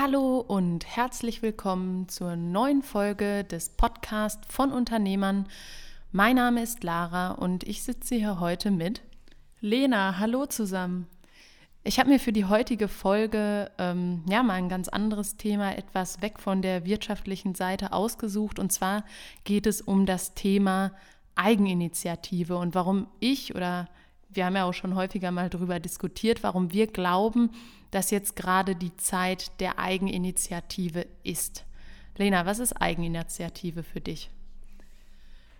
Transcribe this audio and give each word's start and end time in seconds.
Hallo 0.00 0.38
und 0.38 0.86
herzlich 0.86 1.42
willkommen 1.42 2.08
zur 2.08 2.36
neuen 2.36 2.84
Folge 2.84 3.42
des 3.42 3.70
Podcasts 3.70 4.46
von 4.48 4.70
Unternehmern. 4.70 5.48
Mein 6.12 6.36
Name 6.36 6.62
ist 6.62 6.84
Lara 6.84 7.32
und 7.32 7.64
ich 7.64 7.82
sitze 7.82 8.14
hier 8.14 8.38
heute 8.38 8.70
mit 8.70 9.02
Lena. 9.60 10.20
Hallo 10.20 10.46
zusammen. 10.46 11.08
Ich 11.82 11.98
habe 11.98 12.10
mir 12.10 12.20
für 12.20 12.32
die 12.32 12.44
heutige 12.44 12.86
Folge 12.86 13.72
ähm, 13.76 14.22
ja 14.28 14.44
mal 14.44 14.54
ein 14.54 14.68
ganz 14.68 14.86
anderes 14.86 15.36
Thema, 15.36 15.76
etwas 15.76 16.22
weg 16.22 16.38
von 16.38 16.62
der 16.62 16.84
wirtschaftlichen 16.84 17.56
Seite 17.56 17.92
ausgesucht. 17.92 18.60
Und 18.60 18.70
zwar 18.70 19.04
geht 19.42 19.66
es 19.66 19.80
um 19.80 20.06
das 20.06 20.32
Thema 20.34 20.92
Eigeninitiative 21.34 22.56
und 22.56 22.76
warum 22.76 23.08
ich 23.18 23.56
oder 23.56 23.88
wir 24.28 24.44
haben 24.44 24.56
ja 24.56 24.64
auch 24.64 24.74
schon 24.74 24.94
häufiger 24.94 25.30
mal 25.30 25.50
darüber 25.50 25.80
diskutiert, 25.80 26.42
warum 26.42 26.72
wir 26.72 26.86
glauben, 26.86 27.50
dass 27.90 28.10
jetzt 28.10 28.36
gerade 28.36 28.76
die 28.76 28.94
Zeit 28.96 29.60
der 29.60 29.78
Eigeninitiative 29.78 31.06
ist. 31.22 31.64
Lena, 32.16 32.46
was 32.46 32.58
ist 32.58 32.74
Eigeninitiative 32.74 33.82
für 33.82 34.00
dich? 34.00 34.30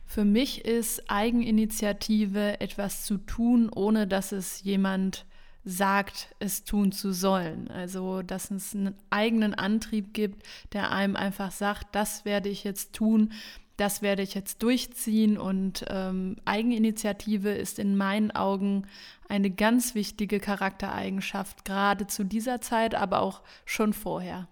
Für 0.04 0.24
mich 0.24 0.64
ist 0.64 1.10
Eigeninitiative 1.10 2.60
etwas 2.60 3.04
zu 3.04 3.18
tun, 3.18 3.70
ohne 3.70 4.06
dass 4.06 4.32
es 4.32 4.62
jemand 4.62 5.26
sagt, 5.64 6.34
es 6.38 6.64
tun 6.64 6.92
zu 6.92 7.12
sollen. 7.12 7.68
Also, 7.68 8.22
dass 8.22 8.50
es 8.50 8.74
einen 8.74 8.94
eigenen 9.10 9.54
Antrieb 9.54 10.14
gibt, 10.14 10.42
der 10.72 10.90
einem 10.90 11.14
einfach 11.14 11.50
sagt, 11.50 11.94
das 11.94 12.24
werde 12.24 12.48
ich 12.48 12.64
jetzt 12.64 12.94
tun, 12.94 13.32
das 13.78 14.02
werde 14.02 14.22
ich 14.22 14.34
jetzt 14.34 14.62
durchziehen. 14.62 15.38
Und 15.38 15.86
ähm, 15.88 16.36
Eigeninitiative 16.44 17.50
ist 17.50 17.78
in 17.78 17.96
meinen 17.96 18.30
Augen 18.32 18.86
eine 19.28 19.50
ganz 19.50 19.94
wichtige 19.94 20.40
Charaktereigenschaft, 20.40 21.64
gerade 21.64 22.06
zu 22.06 22.24
dieser 22.24 22.60
Zeit, 22.60 22.94
aber 22.94 23.20
auch 23.20 23.40
schon 23.64 23.94
vorher. 23.94 24.48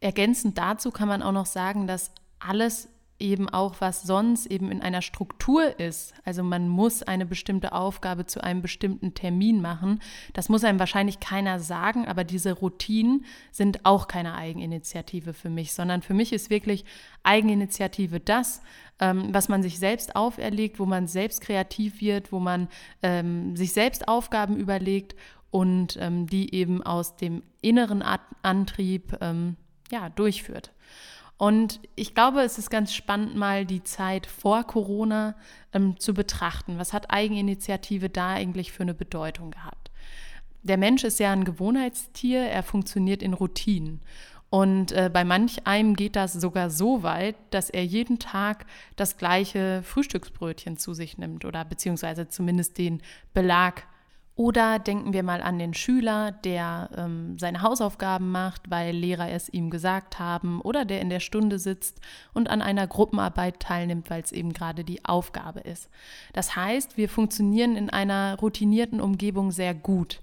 Ergänzend 0.00 0.58
dazu 0.58 0.90
kann 0.90 1.08
man 1.08 1.22
auch 1.22 1.32
noch 1.32 1.46
sagen, 1.46 1.86
dass 1.86 2.10
alles 2.38 2.88
eben 3.20 3.48
auch, 3.48 3.76
was 3.80 4.02
sonst 4.02 4.46
eben 4.46 4.70
in 4.70 4.82
einer 4.82 5.02
Struktur 5.02 5.78
ist. 5.78 6.14
Also 6.24 6.42
man 6.42 6.68
muss 6.68 7.02
eine 7.02 7.26
bestimmte 7.26 7.72
Aufgabe 7.72 8.26
zu 8.26 8.42
einem 8.42 8.62
bestimmten 8.62 9.14
Termin 9.14 9.60
machen. 9.60 10.00
Das 10.32 10.48
muss 10.48 10.64
einem 10.64 10.78
wahrscheinlich 10.78 11.20
keiner 11.20 11.60
sagen, 11.60 12.06
aber 12.06 12.24
diese 12.24 12.52
Routinen 12.52 13.24
sind 13.52 13.84
auch 13.84 14.08
keine 14.08 14.34
Eigeninitiative 14.34 15.32
für 15.32 15.50
mich, 15.50 15.72
sondern 15.72 16.02
für 16.02 16.14
mich 16.14 16.32
ist 16.32 16.50
wirklich 16.50 16.84
Eigeninitiative 17.22 18.20
das, 18.20 18.62
ähm, 18.98 19.32
was 19.32 19.48
man 19.48 19.62
sich 19.62 19.78
selbst 19.78 20.16
auferlegt, 20.16 20.78
wo 20.78 20.86
man 20.86 21.06
selbst 21.06 21.40
kreativ 21.40 22.00
wird, 22.00 22.32
wo 22.32 22.40
man 22.40 22.68
ähm, 23.02 23.56
sich 23.56 23.72
selbst 23.72 24.08
Aufgaben 24.08 24.56
überlegt 24.56 25.14
und 25.50 25.96
ähm, 26.00 26.26
die 26.26 26.54
eben 26.54 26.82
aus 26.82 27.16
dem 27.16 27.42
inneren 27.60 28.02
Antrieb 28.42 29.16
ähm, 29.20 29.56
ja, 29.90 30.08
durchführt. 30.08 30.72
Und 31.40 31.80
ich 31.96 32.14
glaube, 32.14 32.42
es 32.42 32.58
ist 32.58 32.68
ganz 32.68 32.92
spannend, 32.92 33.34
mal 33.34 33.64
die 33.64 33.82
Zeit 33.82 34.26
vor 34.26 34.62
Corona 34.64 35.34
ähm, 35.72 35.98
zu 35.98 36.12
betrachten. 36.12 36.76
Was 36.76 36.92
hat 36.92 37.10
Eigeninitiative 37.10 38.10
da 38.10 38.34
eigentlich 38.34 38.72
für 38.72 38.82
eine 38.82 38.92
Bedeutung 38.92 39.50
gehabt? 39.50 39.90
Der 40.64 40.76
Mensch 40.76 41.02
ist 41.02 41.18
ja 41.18 41.32
ein 41.32 41.44
Gewohnheitstier, 41.44 42.40
er 42.40 42.62
funktioniert 42.62 43.22
in 43.22 43.32
Routinen. 43.32 44.02
Und 44.50 44.92
äh, 44.92 45.08
bei 45.10 45.24
manch 45.24 45.66
einem 45.66 45.96
geht 45.96 46.14
das 46.14 46.34
sogar 46.34 46.68
so 46.68 47.02
weit, 47.02 47.36
dass 47.48 47.70
er 47.70 47.86
jeden 47.86 48.18
Tag 48.18 48.66
das 48.96 49.16
gleiche 49.16 49.82
Frühstücksbrötchen 49.82 50.76
zu 50.76 50.92
sich 50.92 51.16
nimmt 51.16 51.46
oder 51.46 51.64
beziehungsweise 51.64 52.28
zumindest 52.28 52.76
den 52.76 53.00
Belag 53.32 53.84
oder 54.40 54.78
denken 54.78 55.12
wir 55.12 55.22
mal 55.22 55.42
an 55.42 55.58
den 55.58 55.74
Schüler, 55.74 56.32
der 56.32 56.88
ähm, 56.96 57.38
seine 57.38 57.60
Hausaufgaben 57.60 58.30
macht, 58.30 58.70
weil 58.70 58.96
Lehrer 58.96 59.30
es 59.30 59.50
ihm 59.50 59.68
gesagt 59.68 60.18
haben, 60.18 60.62
oder 60.62 60.86
der 60.86 61.02
in 61.02 61.10
der 61.10 61.20
Stunde 61.20 61.58
sitzt 61.58 62.00
und 62.32 62.48
an 62.48 62.62
einer 62.62 62.86
Gruppenarbeit 62.86 63.60
teilnimmt, 63.60 64.08
weil 64.08 64.22
es 64.22 64.32
eben 64.32 64.54
gerade 64.54 64.82
die 64.82 65.04
Aufgabe 65.04 65.60
ist. 65.60 65.90
Das 66.32 66.56
heißt, 66.56 66.96
wir 66.96 67.10
funktionieren 67.10 67.76
in 67.76 67.90
einer 67.90 68.38
routinierten 68.40 69.02
Umgebung 69.02 69.50
sehr 69.50 69.74
gut. 69.74 70.22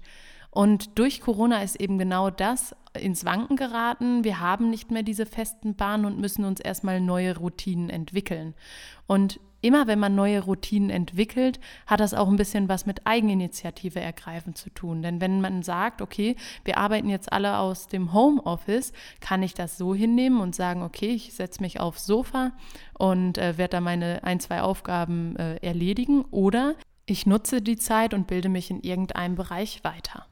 Und 0.50 0.98
durch 0.98 1.20
Corona 1.20 1.62
ist 1.62 1.76
eben 1.76 1.96
genau 1.96 2.28
das 2.28 2.74
ins 2.98 3.24
Wanken 3.24 3.54
geraten. 3.54 4.24
Wir 4.24 4.40
haben 4.40 4.68
nicht 4.68 4.90
mehr 4.90 5.04
diese 5.04 5.26
festen 5.26 5.76
Bahnen 5.76 6.04
und 6.06 6.18
müssen 6.18 6.44
uns 6.44 6.58
erstmal 6.58 7.00
neue 7.00 7.38
Routinen 7.38 7.88
entwickeln. 7.88 8.54
Und 9.06 9.38
immer 9.60 9.86
wenn 9.86 9.98
man 9.98 10.14
neue 10.14 10.40
Routinen 10.40 10.90
entwickelt, 10.90 11.58
hat 11.86 12.00
das 12.00 12.14
auch 12.14 12.28
ein 12.28 12.36
bisschen 12.36 12.68
was 12.68 12.86
mit 12.86 13.06
Eigeninitiative 13.06 14.00
ergreifen 14.00 14.54
zu 14.54 14.70
tun. 14.70 15.02
Denn 15.02 15.20
wenn 15.20 15.40
man 15.40 15.62
sagt, 15.62 16.00
okay, 16.00 16.36
wir 16.64 16.78
arbeiten 16.78 17.08
jetzt 17.08 17.32
alle 17.32 17.58
aus 17.58 17.86
dem 17.86 18.12
Homeoffice, 18.12 18.92
kann 19.20 19.42
ich 19.42 19.54
das 19.54 19.76
so 19.76 19.94
hinnehmen 19.94 20.40
und 20.40 20.54
sagen, 20.54 20.82
okay, 20.82 21.10
ich 21.10 21.32
setze 21.34 21.60
mich 21.60 21.80
aufs 21.80 22.06
Sofa 22.06 22.52
und 22.98 23.38
äh, 23.38 23.58
werde 23.58 23.72
da 23.72 23.80
meine 23.80 24.22
ein, 24.24 24.40
zwei 24.40 24.62
Aufgaben 24.62 25.36
äh, 25.36 25.56
erledigen. 25.56 26.24
Oder 26.30 26.74
ich 27.06 27.26
nutze 27.26 27.62
die 27.62 27.76
Zeit 27.76 28.14
und 28.14 28.26
bilde 28.26 28.48
mich 28.48 28.70
in 28.70 28.80
irgendeinem 28.80 29.34
Bereich 29.34 29.82
weiter. 29.82 30.26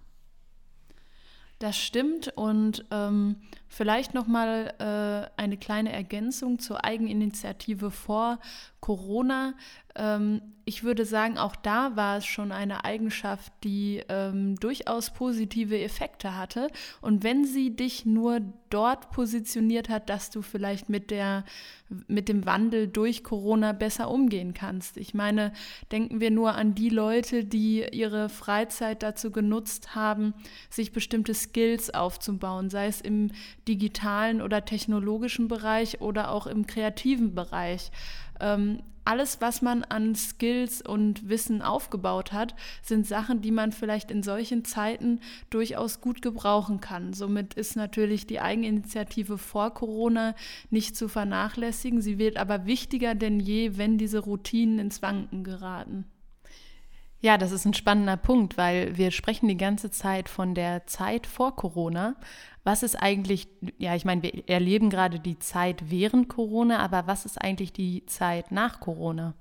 Das 1.58 1.78
stimmt 1.78 2.32
und 2.36 2.84
ähm, 2.90 3.36
vielleicht 3.68 4.14
noch 4.14 4.26
mal 4.26 4.74
äh, 4.78 5.40
eine 5.40 5.56
kleine 5.56 5.92
Ergänzung 5.92 6.58
zur 6.58 6.84
Eigeninitiative 6.84 7.90
vor 7.90 8.38
Corona. 8.80 9.54
Ähm, 9.94 10.40
ich 10.68 10.82
würde 10.82 11.04
sagen, 11.04 11.38
auch 11.38 11.54
da 11.54 11.94
war 11.94 12.18
es 12.18 12.26
schon 12.26 12.50
eine 12.50 12.84
Eigenschaft, 12.84 13.52
die 13.62 14.02
ähm, 14.08 14.56
durchaus 14.56 15.12
positive 15.12 15.78
Effekte 15.80 16.36
hatte. 16.36 16.68
Und 17.00 17.22
wenn 17.22 17.44
sie 17.44 17.76
dich 17.76 18.04
nur 18.04 18.40
dort 18.70 19.12
positioniert 19.12 19.88
hat, 19.88 20.10
dass 20.10 20.30
du 20.30 20.42
vielleicht 20.42 20.88
mit, 20.88 21.12
der, 21.12 21.44
mit 22.08 22.28
dem 22.28 22.46
Wandel 22.46 22.88
durch 22.88 23.22
Corona 23.22 23.72
besser 23.72 24.10
umgehen 24.10 24.54
kannst. 24.54 24.96
Ich 24.96 25.14
meine, 25.14 25.52
denken 25.92 26.20
wir 26.20 26.32
nur 26.32 26.56
an 26.56 26.74
die 26.74 26.90
Leute, 26.90 27.44
die 27.44 27.86
ihre 27.92 28.28
Freizeit 28.28 29.04
dazu 29.04 29.30
genutzt 29.30 29.94
haben, 29.94 30.34
sich 30.68 30.92
bestimmte 30.92 31.32
Skills 31.32 31.94
aufzubauen, 31.94 32.70
sei 32.70 32.86
es 32.88 33.00
im 33.00 33.30
digitalen 33.68 34.40
oder 34.42 34.64
technologischen 34.64 35.48
Bereich 35.48 36.00
oder 36.00 36.30
auch 36.30 36.46
im 36.46 36.66
kreativen 36.66 37.34
Bereich. 37.34 37.90
Ähm, 38.40 38.80
alles, 39.06 39.40
was 39.40 39.62
man 39.62 39.84
an 39.84 40.16
Skills 40.16 40.82
und 40.82 41.28
Wissen 41.28 41.62
aufgebaut 41.62 42.32
hat, 42.32 42.56
sind 42.82 43.06
Sachen, 43.06 43.40
die 43.40 43.52
man 43.52 43.70
vielleicht 43.70 44.10
in 44.10 44.24
solchen 44.24 44.64
Zeiten 44.64 45.20
durchaus 45.48 46.00
gut 46.00 46.22
gebrauchen 46.22 46.80
kann. 46.80 47.12
Somit 47.12 47.54
ist 47.54 47.76
natürlich 47.76 48.26
die 48.26 48.40
Eigeninitiative 48.40 49.38
vor 49.38 49.72
Corona 49.72 50.34
nicht 50.70 50.96
zu 50.96 51.08
vernachlässigen. 51.08 52.00
Sie 52.00 52.18
wird 52.18 52.36
aber 52.36 52.66
wichtiger 52.66 53.14
denn 53.14 53.38
je, 53.38 53.78
wenn 53.78 53.96
diese 53.96 54.18
Routinen 54.18 54.80
ins 54.80 55.02
Wanken 55.02 55.44
geraten. 55.44 56.04
Ja, 57.20 57.38
das 57.38 57.50
ist 57.50 57.64
ein 57.64 57.74
spannender 57.74 58.16
Punkt, 58.16 58.58
weil 58.58 58.96
wir 58.96 59.10
sprechen 59.10 59.48
die 59.48 59.56
ganze 59.56 59.90
Zeit 59.90 60.28
von 60.28 60.54
der 60.54 60.86
Zeit 60.86 61.26
vor 61.26 61.56
Corona. 61.56 62.16
Was 62.62 62.82
ist 62.82 62.96
eigentlich, 62.96 63.48
ja, 63.78 63.94
ich 63.94 64.04
meine, 64.04 64.22
wir 64.22 64.48
erleben 64.48 64.90
gerade 64.90 65.18
die 65.18 65.38
Zeit 65.38 65.90
während 65.90 66.28
Corona, 66.28 66.78
aber 66.78 67.06
was 67.06 67.24
ist 67.24 67.40
eigentlich 67.40 67.72
die 67.72 68.04
Zeit 68.06 68.52
nach 68.52 68.80
Corona? 68.80 69.34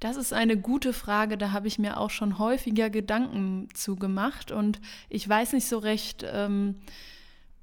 Das 0.00 0.16
ist 0.16 0.32
eine 0.32 0.58
gute 0.58 0.92
Frage, 0.92 1.38
da 1.38 1.52
habe 1.52 1.68
ich 1.68 1.78
mir 1.78 1.98
auch 1.98 2.10
schon 2.10 2.38
häufiger 2.38 2.90
Gedanken 2.90 3.68
zu 3.72 3.96
gemacht 3.96 4.50
und 4.50 4.80
ich 5.08 5.26
weiß 5.26 5.54
nicht 5.54 5.66
so 5.66 5.78
recht, 5.78 6.24
ähm, 6.30 6.76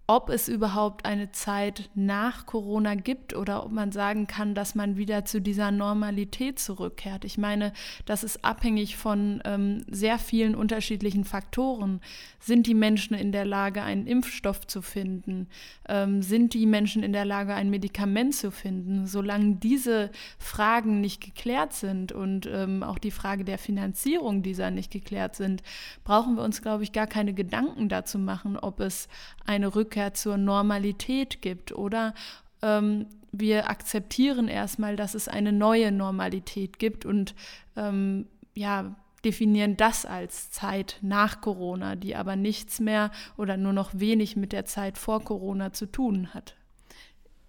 ob 0.05 0.29
es 0.29 0.49
überhaupt 0.49 1.05
eine 1.05 1.31
Zeit 1.31 1.89
nach 1.95 2.45
Corona 2.45 2.95
gibt 2.95 3.33
oder 3.33 3.65
ob 3.65 3.71
man 3.71 3.93
sagen 3.93 4.27
kann, 4.27 4.53
dass 4.53 4.75
man 4.75 4.97
wieder 4.97 5.23
zu 5.23 5.39
dieser 5.39 5.71
Normalität 5.71 6.59
zurückkehrt. 6.59 7.23
Ich 7.23 7.37
meine, 7.37 7.71
das 8.05 8.25
ist 8.25 8.43
abhängig 8.43 8.97
von 8.97 9.41
ähm, 9.45 9.85
sehr 9.89 10.19
vielen 10.19 10.55
unterschiedlichen 10.55 11.23
Faktoren. 11.23 12.01
Sind 12.39 12.67
die 12.67 12.73
Menschen 12.73 13.15
in 13.15 13.31
der 13.31 13.45
Lage, 13.45 13.81
einen 13.81 14.05
Impfstoff 14.05 14.67
zu 14.67 14.81
finden? 14.81 15.47
Ähm, 15.87 16.21
sind 16.21 16.53
die 16.53 16.65
Menschen 16.65 17.01
in 17.01 17.13
der 17.13 17.23
Lage, 17.23 17.53
ein 17.53 17.69
Medikament 17.69 18.35
zu 18.35 18.51
finden? 18.51 19.07
Solange 19.07 19.55
diese 19.55 20.11
Fragen 20.37 20.99
nicht 20.99 21.21
geklärt 21.21 21.71
sind 21.71 22.11
und 22.11 22.45
ähm, 22.51 22.83
auch 22.83 22.99
die 22.99 23.11
Frage 23.11 23.45
der 23.45 23.57
Finanzierung 23.57 24.43
dieser 24.43 24.69
nicht 24.69 24.91
geklärt 24.91 25.37
sind, 25.37 25.63
brauchen 26.03 26.35
wir 26.35 26.43
uns, 26.43 26.61
glaube 26.61 26.83
ich, 26.83 26.91
gar 26.91 27.07
keine 27.07 27.33
Gedanken 27.33 27.87
dazu 27.87 28.19
machen, 28.19 28.57
ob 28.57 28.81
es 28.81 29.07
eine 29.45 29.73
Rückkehr 29.73 29.92
zur 30.13 30.37
Normalität 30.37 31.41
gibt 31.41 31.71
oder 31.71 32.13
ähm, 32.61 33.07
wir 33.31 33.69
akzeptieren 33.69 34.47
erstmal, 34.47 34.95
dass 34.95 35.15
es 35.15 35.27
eine 35.27 35.51
neue 35.51 35.91
Normalität 35.91 36.77
gibt 36.79 37.05
und 37.05 37.33
ähm, 37.75 38.27
ja, 38.53 38.95
definieren 39.25 39.77
das 39.77 40.05
als 40.05 40.51
Zeit 40.51 40.99
nach 41.01 41.41
Corona, 41.41 41.95
die 41.95 42.15
aber 42.15 42.35
nichts 42.35 42.79
mehr 42.79 43.11
oder 43.37 43.57
nur 43.57 43.73
noch 43.73 43.91
wenig 43.93 44.35
mit 44.35 44.51
der 44.51 44.65
Zeit 44.65 44.97
vor 44.97 45.23
Corona 45.23 45.73
zu 45.73 45.87
tun 45.87 46.33
hat. 46.33 46.55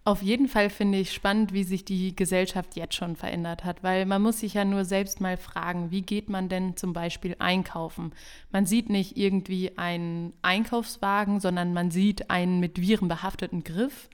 Auf 0.07 0.21
jeden 0.21 0.49
Fall 0.49 0.69
finde 0.69 0.99
ich 0.99 1.13
spannend, 1.15 1.55
wie 1.55 1.65
sich 1.65 1.83
die 1.83 2.15
Gesellschaft 2.15 2.77
jetzt 2.77 2.95
schon 2.95 3.17
verändert 3.17 3.65
hat, 3.65 3.83
weil 3.83 4.05
man 4.05 4.21
muss 4.21 4.41
sich 4.41 4.53
ja 4.53 4.67
nur 4.67 4.85
selbst 4.85 5.23
mal 5.23 5.39
fragen, 5.39 5.91
wie 5.91 6.03
geht 6.03 6.29
man 6.29 6.51
denn 6.51 6.77
zum 6.77 6.93
Beispiel 6.93 7.37
einkaufen? 7.39 8.13
Man 8.53 8.67
sieht 8.67 8.91
nicht 8.91 9.17
irgendwie 9.17 9.79
einen 9.79 10.35
Einkaufswagen, 10.43 11.41
sondern 11.41 11.73
man 11.73 11.91
sieht 11.91 12.29
einen 12.29 12.61
mit 12.61 12.79
Viren 12.83 13.09
behafteten 13.09 13.65
Griff. 13.65 14.11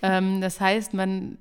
Ähm, 0.00 0.40
das 0.40 0.60
heißt, 0.60 0.94
man 0.94 1.38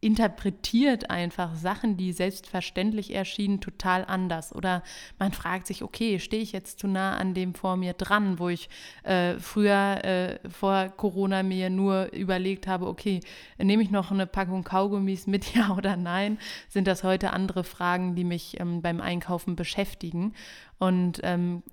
interpretiert 0.00 1.10
einfach 1.10 1.56
Sachen, 1.56 1.96
die 1.96 2.12
selbstverständlich 2.12 3.14
erschienen, 3.14 3.60
total 3.60 4.04
anders. 4.04 4.54
Oder 4.54 4.84
man 5.18 5.32
fragt 5.32 5.66
sich, 5.66 5.82
okay, 5.82 6.20
stehe 6.20 6.42
ich 6.42 6.52
jetzt 6.52 6.78
zu 6.78 6.86
nah 6.86 7.16
an 7.16 7.34
dem 7.34 7.54
vor 7.54 7.76
mir 7.76 7.94
dran, 7.94 8.38
wo 8.38 8.48
ich 8.48 8.68
äh, 9.02 9.34
früher 9.38 10.04
äh, 10.04 10.38
vor 10.48 10.88
Corona 10.90 11.42
mir 11.42 11.68
nur 11.68 12.12
überlegt 12.12 12.68
habe, 12.68 12.86
okay, 12.86 13.20
nehme 13.58 13.82
ich 13.82 13.90
noch 13.90 14.12
eine 14.12 14.26
Packung 14.26 14.62
Kaugummis 14.62 15.26
mit, 15.26 15.54
ja 15.54 15.74
oder 15.76 15.96
nein? 15.96 16.38
Sind 16.68 16.86
das 16.86 17.02
heute 17.02 17.32
andere 17.32 17.64
Fragen, 17.64 18.14
die 18.14 18.24
mich 18.24 18.60
ähm, 18.60 18.82
beim 18.82 19.00
Einkaufen 19.00 19.56
beschäftigen? 19.56 20.34
Und 20.78 21.20
ähm, 21.24 21.64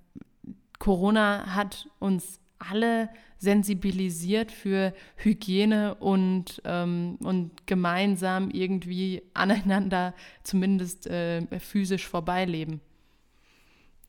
Corona 0.80 1.54
hat 1.54 1.88
uns 2.00 2.40
alle 2.58 3.08
sensibilisiert 3.38 4.50
für 4.50 4.94
Hygiene 5.16 5.94
und, 5.96 6.62
ähm, 6.64 7.18
und 7.22 7.66
gemeinsam 7.66 8.50
irgendwie 8.50 9.22
aneinander 9.34 10.14
zumindest 10.42 11.06
äh, 11.06 11.46
physisch 11.60 12.06
vorbeileben. 12.06 12.80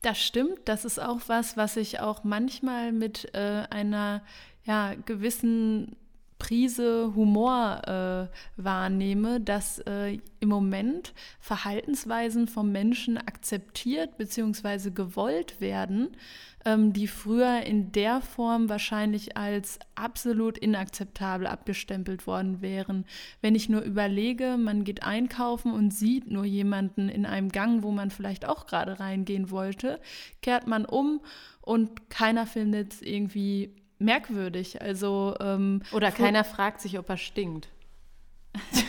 Das 0.02 0.22
stimmt, 0.22 0.60
das 0.66 0.84
ist 0.84 1.00
auch 1.00 1.20
was, 1.26 1.56
was 1.56 1.76
ich 1.76 2.00
auch 2.00 2.22
manchmal 2.22 2.92
mit 2.92 3.34
äh, 3.34 3.64
einer 3.68 4.22
ja, 4.64 4.94
gewissen 4.94 5.96
Prise 6.38 7.12
Humor 7.14 7.82
äh, 7.86 8.62
wahrnehme, 8.62 9.40
dass 9.40 9.80
äh, 9.80 10.18
im 10.40 10.48
Moment 10.48 11.12
Verhaltensweisen 11.40 12.46
vom 12.46 12.70
Menschen 12.70 13.18
akzeptiert 13.18 14.16
bzw. 14.18 14.90
gewollt 14.90 15.60
werden, 15.60 16.16
ähm, 16.64 16.92
die 16.92 17.08
früher 17.08 17.62
in 17.62 17.90
der 17.92 18.20
Form 18.20 18.68
wahrscheinlich 18.68 19.36
als 19.36 19.78
absolut 19.96 20.58
inakzeptabel 20.58 21.46
abgestempelt 21.46 22.26
worden 22.26 22.60
wären. 22.60 23.04
Wenn 23.40 23.54
ich 23.54 23.68
nur 23.68 23.80
überlege, 23.82 24.56
man 24.56 24.84
geht 24.84 25.02
einkaufen 25.02 25.72
und 25.72 25.92
sieht 25.92 26.30
nur 26.30 26.44
jemanden 26.44 27.08
in 27.08 27.26
einem 27.26 27.48
Gang, 27.48 27.82
wo 27.82 27.90
man 27.90 28.10
vielleicht 28.10 28.46
auch 28.46 28.66
gerade 28.66 29.00
reingehen 29.00 29.50
wollte, 29.50 30.00
kehrt 30.40 30.66
man 30.66 30.84
um 30.84 31.20
und 31.62 32.10
keiner 32.10 32.46
findet 32.46 32.94
es 32.94 33.02
irgendwie 33.02 33.74
merkwürdig. 33.98 34.80
Also 34.82 35.34
ähm, 35.40 35.82
oder 35.92 36.10
keiner 36.10 36.44
fragt 36.44 36.80
sich, 36.80 36.98
ob 36.98 37.08
er 37.08 37.16
stinkt. 37.16 37.68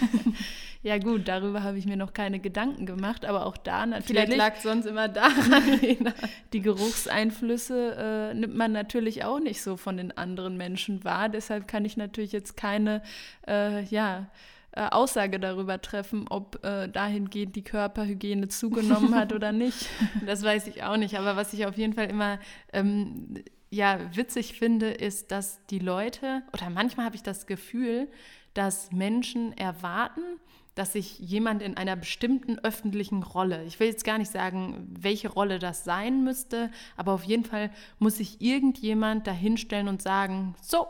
Ja 0.82 0.98
gut, 0.98 1.28
darüber 1.28 1.64
habe 1.64 1.78
ich 1.78 1.86
mir 1.86 1.98
noch 1.98 2.14
keine 2.14 2.40
Gedanken 2.40 2.86
gemacht, 2.86 3.26
aber 3.26 3.46
auch 3.46 3.58
da 3.58 3.86
natürlich. 3.86 4.08
Vielleicht 4.08 4.38
lag 4.38 4.56
es 4.56 4.64
sonst 4.64 4.86
immer 4.86 5.10
daran. 5.10 5.80
die 6.54 6.62
Geruchseinflüsse 6.62 8.32
äh, 8.32 8.34
nimmt 8.34 8.56
man 8.56 8.72
natürlich 8.72 9.26
auch 9.26 9.42
nicht 9.42 9.62
so 9.62 9.76
von 9.76 9.98
den 9.98 10.18
anderen 10.18 10.56
Menschen 10.56 11.04
wahr. 11.04 11.28
Deshalb 11.28 11.68
kann 11.68 11.84
ich 11.84 11.98
natürlich 11.98 12.32
jetzt 12.32 12.56
keine, 12.56 13.02
äh, 13.46 13.84
ja, 13.86 14.28
äh, 14.72 14.84
Aussage 14.84 15.38
darüber 15.38 15.82
treffen, 15.82 16.28
ob 16.30 16.64
äh, 16.64 16.88
dahingehend 16.88 17.58
die 17.58 17.64
Körperhygiene 17.64 18.48
zugenommen 18.48 19.16
hat 19.16 19.34
oder 19.34 19.52
nicht. 19.52 19.90
Das 20.26 20.44
weiß 20.44 20.68
ich 20.68 20.84
auch 20.84 20.96
nicht. 20.96 21.18
Aber 21.18 21.36
was 21.36 21.52
ich 21.52 21.66
auf 21.66 21.76
jeden 21.76 21.94
Fall 21.94 22.06
immer 22.06 22.40
ähm, 22.72 23.44
ja, 23.70 24.00
witzig 24.16 24.54
finde, 24.54 24.90
ist, 24.90 25.32
dass 25.32 25.66
die 25.68 25.80
Leute, 25.80 26.44
oder 26.54 26.70
manchmal 26.70 27.06
habe 27.06 27.16
ich 27.16 27.24
das 27.24 27.46
Gefühl, 27.46 28.08
dass 28.54 28.92
Menschen 28.92 29.56
erwarten, 29.58 30.22
dass 30.76 30.94
sich 30.94 31.20
jemand 31.20 31.62
in 31.62 31.78
einer 31.78 31.96
bestimmten 31.96 32.58
öffentlichen 32.60 33.22
Rolle, 33.22 33.64
ich 33.66 33.80
will 33.80 33.88
jetzt 33.88 34.06
gar 34.06 34.18
nicht 34.18 34.32
sagen, 34.32 34.88
welche 34.98 35.30
Rolle 35.30 35.60
das 35.60 35.84
sein 35.84 36.24
müsste, 36.24 36.72
aber 36.96 37.14
auf 37.14 37.24
jeden 37.24 37.44
Fall 37.44 37.70
muss 38.00 38.18
sich 38.18 38.42
irgendjemand 38.42 39.28
dahinstellen 39.28 39.88
und 39.88 40.02
sagen, 40.02 40.56
so, 40.62 40.88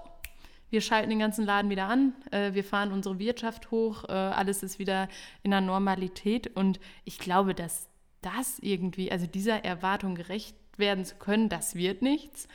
wir 0.69 0.81
schalten 0.81 1.09
den 1.09 1.19
ganzen 1.19 1.45
Laden 1.45 1.71
wieder 1.71 1.87
an, 1.87 2.13
äh, 2.31 2.53
wir 2.53 2.63
fahren 2.63 2.91
unsere 2.91 3.19
Wirtschaft 3.19 3.71
hoch, 3.71 4.05
äh, 4.07 4.11
alles 4.11 4.61
ist 4.61 4.77
wieder 4.77 5.09
in 5.41 5.51
der 5.51 5.61
Normalität. 5.61 6.55
Und 6.55 6.79
ich 7.05 7.17
glaube, 7.17 7.55
dass 7.55 7.89
das 8.21 8.59
irgendwie, 8.59 9.11
also 9.11 9.25
dieser 9.25 9.65
Erwartung 9.65 10.15
gerecht 10.15 10.55
werden 10.79 11.05
zu 11.05 11.15
können, 11.15 11.49
das 11.49 11.75
wird 11.75 12.01
nichts. 12.01 12.47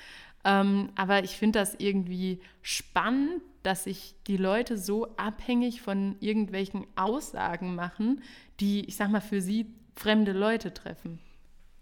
Ähm, 0.45 0.91
aber 0.95 1.25
ich 1.25 1.37
finde 1.37 1.59
das 1.59 1.75
irgendwie 1.79 2.41
spannend, 2.63 3.43
dass 3.63 3.85
sich 3.85 4.15
die 4.27 4.37
Leute 4.37 4.77
so 4.77 5.17
abhängig 5.17 5.81
von 5.81 6.17
irgendwelchen 6.21 6.87
Aussagen 6.97 7.75
machen, 7.75 8.23
die, 8.61 8.85
ich 8.85 8.97
sag 8.97 9.11
mal, 9.11 9.21
für 9.21 9.41
sie 9.41 9.67
fremde 9.97 10.33
Leute 10.33 10.75
treffen. 10.75 11.19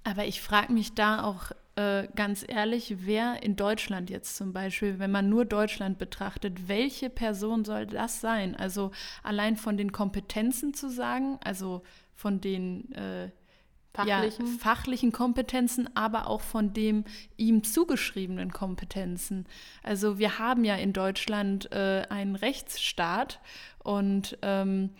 Aber 0.05 0.27
ich 0.27 0.41
frage 0.41 0.73
mich 0.73 0.95
da 0.95 1.25
auch 1.25 1.51
äh, 1.75 2.07
ganz 2.15 2.45
ehrlich, 2.47 2.97
wer 3.01 3.43
in 3.43 3.57
Deutschland 3.57 4.11
jetzt 4.11 4.37
zum 4.37 4.53
Beispiel, 4.53 4.99
wenn 4.99 5.11
man 5.11 5.29
nur 5.29 5.45
Deutschland 5.45 5.99
betrachtet, 5.99 6.69
welche 6.69 7.09
Person 7.09 7.65
soll 7.65 7.87
das 7.87 8.21
sein? 8.21 8.55
Also 8.55 8.91
allein 9.23 9.57
von 9.57 9.77
den 9.77 9.91
Kompetenzen 9.91 10.75
zu 10.75 10.91
sagen, 10.91 11.39
also 11.43 11.83
von 12.15 12.41
den 12.41 12.93
äh, 12.93 13.31
fachlichen. 13.95 14.47
Ja, 14.47 14.59
fachlichen 14.59 15.13
Kompetenzen, 15.13 15.95
aber 15.97 16.27
auch 16.27 16.41
von 16.41 16.73
dem 16.73 17.05
ihm 17.37 17.63
zugeschriebenen 17.63 18.53
Kompetenzen. 18.53 19.47
Also 19.83 20.19
wir 20.19 20.39
haben 20.39 20.65
ja 20.65 20.77
in 20.77 20.93
Deutschland 20.93 21.71
äh, 21.73 22.07
einen 22.09 22.37
Rechtsstaat 22.37 23.41
und 23.83 24.39
ähm, 24.43 24.91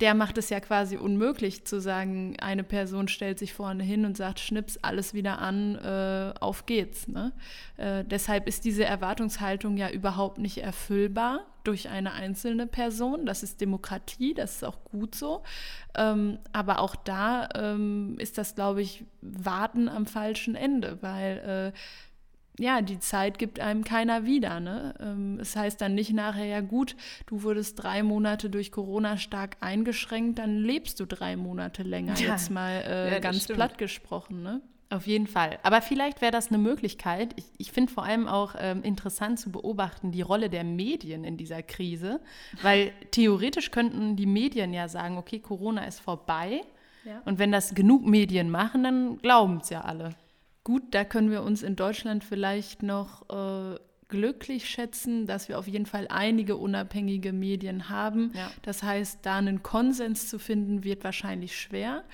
der 0.00 0.14
macht 0.14 0.38
es 0.38 0.48
ja 0.48 0.60
quasi 0.60 0.96
unmöglich 0.96 1.64
zu 1.64 1.80
sagen, 1.80 2.36
eine 2.40 2.64
Person 2.64 3.08
stellt 3.08 3.38
sich 3.38 3.52
vorne 3.52 3.82
hin 3.84 4.04
und 4.04 4.16
sagt, 4.16 4.40
schnips 4.40 4.78
alles 4.82 5.12
wieder 5.12 5.38
an, 5.38 5.76
äh, 5.76 6.32
auf 6.40 6.66
geht's. 6.66 7.06
Ne? 7.06 7.32
Äh, 7.76 8.04
deshalb 8.04 8.48
ist 8.48 8.64
diese 8.64 8.84
Erwartungshaltung 8.84 9.76
ja 9.76 9.90
überhaupt 9.90 10.38
nicht 10.38 10.58
erfüllbar 10.58 11.46
durch 11.64 11.90
eine 11.90 12.12
einzelne 12.12 12.66
Person. 12.66 13.26
Das 13.26 13.42
ist 13.42 13.60
Demokratie, 13.60 14.32
das 14.32 14.56
ist 14.56 14.64
auch 14.64 14.82
gut 14.84 15.14
so. 15.14 15.42
Ähm, 15.94 16.38
aber 16.52 16.80
auch 16.80 16.96
da 16.96 17.48
ähm, 17.54 18.16
ist 18.18 18.38
das, 18.38 18.54
glaube 18.54 18.80
ich, 18.80 19.04
Warten 19.20 19.88
am 19.88 20.06
falschen 20.06 20.54
Ende, 20.54 20.98
weil 21.02 21.72
äh, 21.74 21.78
ja, 22.58 22.82
die 22.82 22.98
Zeit 22.98 23.38
gibt 23.38 23.60
einem 23.60 23.84
keiner 23.84 24.26
wieder. 24.26 24.60
Ne? 24.60 24.94
Ähm, 25.00 25.38
es 25.40 25.56
heißt 25.56 25.80
dann 25.80 25.94
nicht 25.94 26.12
nachher, 26.12 26.44
ja 26.44 26.60
gut, 26.60 26.96
du 27.26 27.42
wurdest 27.42 27.82
drei 27.82 28.02
Monate 28.02 28.50
durch 28.50 28.70
Corona 28.70 29.16
stark 29.16 29.56
eingeschränkt, 29.60 30.38
dann 30.38 30.58
lebst 30.58 31.00
du 31.00 31.06
drei 31.06 31.36
Monate 31.36 31.82
länger, 31.82 32.14
ja. 32.18 32.32
jetzt 32.32 32.50
mal 32.50 32.82
äh, 32.86 33.12
ja, 33.12 33.18
ganz 33.18 33.44
stimmt. 33.44 33.56
platt 33.56 33.78
gesprochen. 33.78 34.42
Ne? 34.42 34.60
Auf 34.90 35.06
jeden 35.06 35.28
Fall. 35.28 35.58
Aber 35.62 35.82
vielleicht 35.82 36.20
wäre 36.20 36.32
das 36.32 36.48
eine 36.48 36.58
Möglichkeit. 36.58 37.32
Ich, 37.36 37.44
ich 37.58 37.72
finde 37.72 37.92
vor 37.92 38.02
allem 38.04 38.26
auch 38.26 38.56
ähm, 38.58 38.82
interessant 38.82 39.38
zu 39.38 39.52
beobachten 39.52 40.10
die 40.10 40.22
Rolle 40.22 40.50
der 40.50 40.64
Medien 40.64 41.22
in 41.22 41.36
dieser 41.36 41.62
Krise, 41.62 42.20
weil 42.60 42.92
theoretisch 43.12 43.70
könnten 43.70 44.16
die 44.16 44.26
Medien 44.26 44.74
ja 44.74 44.88
sagen, 44.88 45.16
okay, 45.16 45.38
Corona 45.38 45.84
ist 45.84 46.00
vorbei. 46.00 46.62
Ja. 47.04 47.22
Und 47.24 47.38
wenn 47.38 47.52
das 47.52 47.74
genug 47.74 48.04
Medien 48.04 48.50
machen, 48.50 48.82
dann 48.82 49.18
glauben 49.18 49.58
es 49.62 49.70
ja 49.70 49.82
alle. 49.82 50.10
Gut, 50.64 50.82
da 50.90 51.04
können 51.04 51.30
wir 51.30 51.42
uns 51.42 51.62
in 51.62 51.76
Deutschland 51.76 52.22
vielleicht 52.22 52.82
noch 52.82 53.28
äh, 53.30 53.78
glücklich 54.08 54.68
schätzen, 54.68 55.26
dass 55.26 55.48
wir 55.48 55.58
auf 55.58 55.66
jeden 55.66 55.86
Fall 55.86 56.06
einige 56.10 56.56
unabhängige 56.56 57.32
Medien 57.32 57.88
haben. 57.88 58.32
Ja. 58.34 58.50
Das 58.62 58.82
heißt, 58.82 59.20
da 59.22 59.36
einen 59.36 59.62
Konsens 59.62 60.28
zu 60.28 60.38
finden, 60.38 60.84
wird 60.84 61.02
wahrscheinlich 61.04 61.58
schwer. 61.58 62.04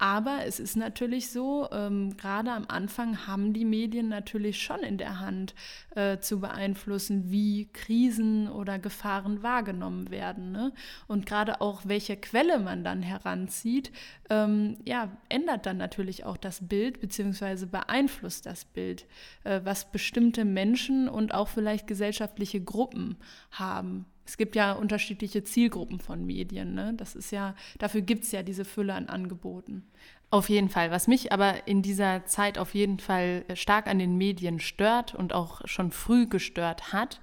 Aber 0.00 0.46
es 0.46 0.58
ist 0.60 0.76
natürlich 0.76 1.30
so, 1.30 1.68
ähm, 1.72 2.16
gerade 2.16 2.52
am 2.52 2.64
Anfang 2.68 3.26
haben 3.26 3.52
die 3.52 3.66
Medien 3.66 4.08
natürlich 4.08 4.62
schon 4.62 4.80
in 4.80 4.96
der 4.96 5.20
Hand 5.20 5.54
äh, 5.94 6.18
zu 6.20 6.40
beeinflussen, 6.40 7.30
wie 7.30 7.68
Krisen 7.74 8.48
oder 8.48 8.78
Gefahren 8.78 9.42
wahrgenommen 9.42 10.10
werden. 10.10 10.52
Ne? 10.52 10.72
Und 11.06 11.26
gerade 11.26 11.60
auch, 11.60 11.82
welche 11.84 12.16
Quelle 12.16 12.58
man 12.60 12.82
dann 12.82 13.02
heranzieht, 13.02 13.92
ähm, 14.30 14.78
ja, 14.86 15.10
ändert 15.28 15.66
dann 15.66 15.76
natürlich 15.76 16.24
auch 16.24 16.38
das 16.38 16.66
Bild 16.66 17.02
beziehungsweise 17.02 17.66
beeinflusst 17.66 18.46
das 18.46 18.64
Bild, 18.64 19.04
äh, 19.44 19.60
was 19.64 19.92
bestimmte 19.92 20.46
Menschen 20.46 21.10
und 21.10 21.34
auch 21.34 21.48
vielleicht 21.48 21.86
gesellschaftliche 21.86 22.62
Gruppen 22.62 23.18
haben 23.50 24.06
es 24.30 24.36
gibt 24.36 24.54
ja 24.54 24.72
unterschiedliche 24.72 25.42
Zielgruppen 25.42 25.98
von 25.98 26.24
Medien. 26.24 26.72
Ne? 26.72 26.94
Das 26.96 27.16
ist 27.16 27.32
ja, 27.32 27.56
dafür 27.78 28.00
gibt 28.00 28.22
es 28.22 28.30
ja 28.30 28.44
diese 28.44 28.64
Fülle 28.64 28.94
an 28.94 29.08
Angeboten. 29.08 29.82
Auf 30.30 30.48
jeden 30.48 30.68
Fall. 30.68 30.92
Was 30.92 31.08
mich 31.08 31.32
aber 31.32 31.66
in 31.66 31.82
dieser 31.82 32.24
Zeit 32.26 32.56
auf 32.56 32.72
jeden 32.72 33.00
Fall 33.00 33.44
stark 33.54 33.88
an 33.88 33.98
den 33.98 34.16
Medien 34.16 34.60
stört 34.60 35.16
und 35.16 35.32
auch 35.32 35.62
schon 35.66 35.90
früh 35.90 36.28
gestört 36.28 36.92
hat, 36.92 37.20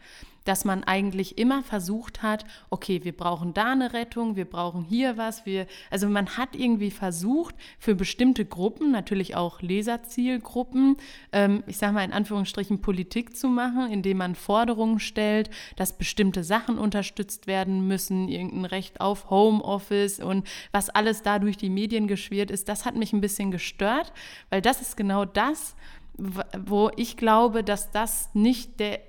dass 0.47 0.65
man 0.65 0.83
eigentlich 0.83 1.37
immer 1.37 1.61
versucht 1.63 2.23
hat, 2.23 2.45
okay, 2.69 3.03
wir 3.03 3.15
brauchen 3.15 3.53
da 3.53 3.71
eine 3.71 3.93
Rettung, 3.93 4.35
wir 4.35 4.45
brauchen 4.45 4.83
hier 4.83 5.17
was, 5.17 5.45
wir, 5.45 5.67
also 5.91 6.07
man 6.07 6.37
hat 6.37 6.55
irgendwie 6.55 6.91
versucht, 6.91 7.55
für 7.79 7.95
bestimmte 7.95 8.45
Gruppen, 8.45 8.91
natürlich 8.91 9.35
auch 9.35 9.61
Leserzielgruppen, 9.61 10.97
ähm, 11.31 11.63
ich 11.67 11.77
sage 11.77 11.93
mal 11.93 12.05
in 12.05 12.13
Anführungsstrichen 12.13 12.81
Politik 12.81 13.35
zu 13.35 13.49
machen, 13.49 13.91
indem 13.91 14.17
man 14.17 14.35
Forderungen 14.35 14.99
stellt, 14.99 15.49
dass 15.75 15.97
bestimmte 15.97 16.43
Sachen 16.43 16.77
unterstützt 16.77 17.47
werden 17.47 17.87
müssen, 17.87 18.29
irgendein 18.29 18.65
Recht 18.65 19.01
auf 19.01 19.29
Homeoffice 19.29 20.19
und 20.19 20.47
was 20.71 20.89
alles 20.89 21.23
da 21.23 21.39
durch 21.39 21.57
die 21.57 21.69
Medien 21.69 22.07
geschwirrt 22.07 22.51
ist, 22.51 22.69
das 22.69 22.85
hat 22.85 22.95
mich 22.95 23.11
ein 23.11 23.21
bisschen 23.21 23.51
gestört, 23.51 24.13
weil 24.49 24.61
das 24.61 24.81
ist 24.81 24.95
genau 24.95 25.25
das, 25.25 25.75
wo 26.17 26.89
ich 26.95 27.17
glaube, 27.17 27.63
dass 27.63 27.91
das 27.91 28.29
nicht 28.33 28.79
der 28.79 28.99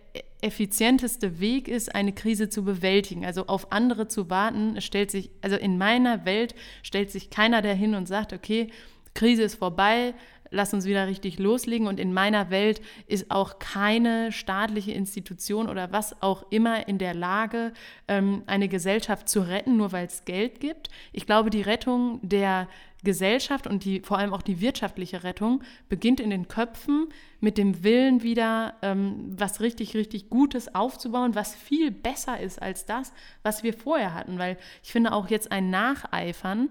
effizienteste 0.40 1.40
Weg 1.40 1.68
ist, 1.68 1.95
eine 1.95 2.12
Krise 2.12 2.49
zu 2.49 2.64
bewältigen. 2.64 3.25
Also 3.25 3.47
auf 3.47 3.73
andere 3.73 4.09
zu 4.09 4.30
warten, 4.30 4.80
stellt 4.80 5.11
sich, 5.11 5.30
also 5.40 5.57
in 5.57 5.78
meiner 5.78 6.25
Welt 6.25 6.54
stellt 6.83 7.11
sich 7.11 7.30
keiner 7.30 7.62
dahin 7.62 7.95
und 7.95 8.07
sagt, 8.07 8.33
okay, 8.33 8.68
Krise 9.14 9.42
ist 9.42 9.57
vorbei, 9.57 10.14
lass 10.50 10.75
uns 10.75 10.85
wieder 10.85 11.07
richtig 11.07 11.38
loslegen. 11.38 11.87
Und 11.87 12.00
in 12.00 12.12
meiner 12.12 12.50
Welt 12.50 12.81
ist 13.07 13.31
auch 13.31 13.59
keine 13.59 14.33
staatliche 14.33 14.93
Institution 14.93 15.69
oder 15.69 15.93
was 15.93 16.21
auch 16.23 16.47
immer 16.50 16.88
in 16.88 16.99
der 16.99 17.14
Lage, 17.14 17.73
ähm, 18.07 18.43
eine 18.47 18.69
Gesellschaft 18.69 19.28
zu 19.28 19.40
retten, 19.40 19.76
nur 19.76 19.93
weil 19.93 20.07
es 20.07 20.25
Geld 20.25 20.61
gibt. 20.61 20.88
Ich 21.12 21.26
glaube, 21.26 21.50
die 21.50 21.62
Rettung 21.62 22.21
der 22.23 22.69
Gesellschaft 23.05 23.67
und 23.67 23.85
die, 23.85 24.00
vor 24.00 24.19
allem 24.19 24.33
auch 24.33 24.43
die 24.43 24.61
wirtschaftliche 24.61 25.23
Rettung 25.23 25.62
beginnt 25.88 26.19
in 26.19 26.31
den 26.31 26.49
Köpfen 26.49 27.09
mit 27.40 27.57
dem 27.57 27.85
Willen 27.85 28.23
wieder 28.23 28.75
ähm, 28.83 29.35
was 29.38 29.61
richtig, 29.61 29.95
richtig 29.95 30.31
Gutes 30.31 30.75
aufzubauen, 30.75 31.35
was 31.35 31.55
viel 31.55 31.93
besser 31.93 32.40
ist 32.40 32.61
als 32.61 32.87
das, 32.87 33.12
was 33.43 33.62
wir 33.62 33.73
vorher 33.73 34.14
hatten. 34.14 34.38
Weil 34.38 34.59
ich 34.83 34.90
finde 34.90 35.12
auch 35.12 35.31
jetzt 35.31 35.52
ein 35.52 35.71
Nacheifern 35.71 36.71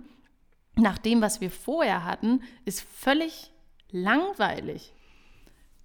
nach 0.76 0.98
dem, 0.98 1.22
was 1.22 1.40
wir 1.42 1.50
vorher 1.50 2.04
hatten, 2.04 2.42
ist 2.66 2.82
völlig 2.82 3.52
langweilig. 3.92 4.94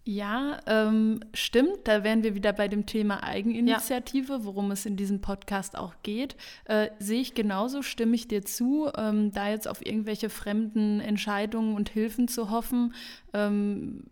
Ja, 0.04 0.58
ähm, 0.66 1.20
stimmt. 1.32 1.78
Da 1.84 2.02
wären 2.02 2.24
wir 2.24 2.34
wieder 2.34 2.52
bei 2.52 2.66
dem 2.66 2.86
Thema 2.86 3.22
Eigeninitiative, 3.22 4.32
ja. 4.32 4.44
worum 4.44 4.72
es 4.72 4.84
in 4.84 4.96
diesem 4.96 5.20
Podcast 5.20 5.78
auch 5.78 5.94
geht. 6.02 6.34
Äh, 6.64 6.88
Sehe 6.98 7.20
ich 7.20 7.34
genauso, 7.34 7.82
stimme 7.82 8.16
ich 8.16 8.26
dir 8.26 8.44
zu. 8.44 8.90
Ähm, 8.96 9.30
da 9.32 9.48
jetzt 9.48 9.68
auf 9.68 9.84
irgendwelche 9.84 10.28
fremden 10.28 10.98
Entscheidungen 10.98 11.76
und 11.76 11.88
Hilfen 11.88 12.26
zu 12.26 12.50
hoffen, 12.50 12.94
ähm, 13.32 14.06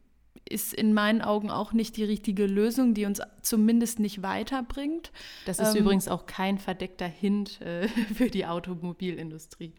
ist 0.49 0.75
in 0.75 0.95
meinen 0.95 1.23
Augen 1.23 1.51
auch 1.51 1.73
nicht 1.73 1.97
die 1.97 2.05
richtige 2.05 2.47
Lösung, 2.47 2.95
die 2.95 3.05
uns 3.05 3.21
zumindest 3.43 3.99
nicht 3.99 4.23
weiterbringt. 4.23 5.11
Das 5.45 5.59
ist 5.59 5.75
ähm, 5.75 5.83
übrigens 5.83 6.07
auch 6.07 6.27
kein 6.27 6.59
verdeckter 6.59 7.07
Hint 7.07 7.61
äh, 7.63 7.89
für 8.15 8.31
die 8.31 8.47
Automobilindustrie. 8.47 9.73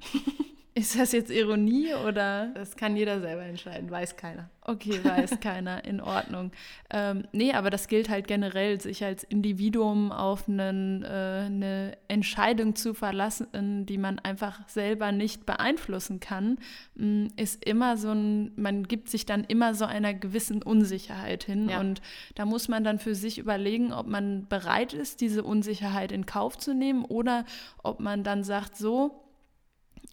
Ist 0.78 0.96
das 0.96 1.10
jetzt 1.10 1.32
Ironie 1.32 1.92
oder? 2.06 2.52
Das 2.54 2.76
kann 2.76 2.94
jeder 2.96 3.20
selber 3.20 3.42
entscheiden, 3.42 3.90
weiß 3.90 4.16
keiner. 4.16 4.48
Okay, 4.62 5.02
weiß 5.02 5.40
keiner, 5.40 5.84
in 5.84 6.00
Ordnung. 6.00 6.52
Ähm, 6.88 7.26
nee, 7.32 7.52
aber 7.52 7.70
das 7.70 7.88
gilt 7.88 8.08
halt 8.08 8.28
generell, 8.28 8.80
sich 8.80 9.02
als 9.04 9.24
Individuum 9.24 10.12
auf 10.12 10.48
einen, 10.48 11.02
äh, 11.02 11.46
eine 11.46 11.98
Entscheidung 12.06 12.76
zu 12.76 12.94
verlassen, 12.94 13.86
die 13.86 13.98
man 13.98 14.20
einfach 14.20 14.68
selber 14.68 15.10
nicht 15.10 15.46
beeinflussen 15.46 16.20
kann, 16.20 16.58
mm, 16.94 17.26
ist 17.34 17.64
immer 17.64 17.96
so 17.96 18.12
ein, 18.12 18.52
man 18.54 18.84
gibt 18.84 19.10
sich 19.10 19.26
dann 19.26 19.42
immer 19.42 19.74
so 19.74 19.84
einer 19.84 20.14
gewissen 20.14 20.62
Unsicherheit 20.62 21.42
hin. 21.42 21.70
Ja. 21.70 21.80
Und 21.80 22.02
da 22.36 22.44
muss 22.44 22.68
man 22.68 22.84
dann 22.84 23.00
für 23.00 23.16
sich 23.16 23.38
überlegen, 23.38 23.92
ob 23.92 24.06
man 24.06 24.46
bereit 24.46 24.92
ist, 24.92 25.22
diese 25.22 25.42
Unsicherheit 25.42 26.12
in 26.12 26.24
Kauf 26.24 26.56
zu 26.56 26.72
nehmen 26.72 27.04
oder 27.04 27.44
ob 27.82 27.98
man 27.98 28.22
dann 28.22 28.44
sagt, 28.44 28.76
so, 28.76 29.24